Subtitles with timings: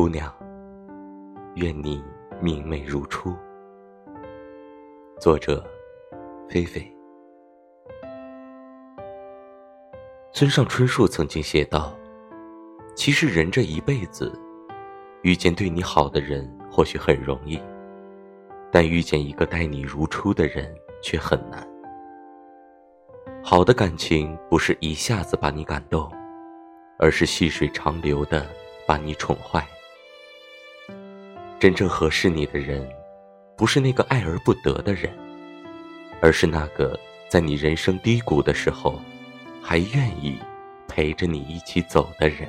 [0.00, 0.34] 姑娘，
[1.56, 2.02] 愿你
[2.40, 3.36] 明媚如初。
[5.20, 5.62] 作者：
[6.48, 6.90] 菲菲。
[10.32, 11.94] 村上春树曾经写道
[12.96, 14.32] ：“其实人这一辈子，
[15.20, 17.60] 遇见对你好的人或许很容易，
[18.72, 21.68] 但遇见一个待你如初的人却很难。
[23.44, 26.10] 好的感情不是一下子把你感动，
[26.98, 28.46] 而是细水长流的。”
[28.88, 29.64] 把你宠坏，
[31.60, 32.88] 真正合适你的人，
[33.54, 35.12] 不是那个爱而不得的人，
[36.22, 38.98] 而是那个在你人生低谷的时候，
[39.62, 40.38] 还愿意
[40.88, 42.48] 陪着你一起走的人。